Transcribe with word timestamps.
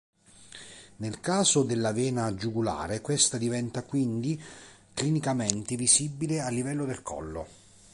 Nel 0.95 1.19
caso 1.19 1.61
della 1.61 1.91
vena 1.91 2.33
giugulare, 2.33 3.01
questa 3.01 3.37
diventa 3.37 3.83
quindi 3.83 4.41
clinicamente 4.95 5.75
visibile 5.75 6.41
a 6.41 6.49
livello 6.49 6.85
del 6.85 7.03
collo. 7.03 7.47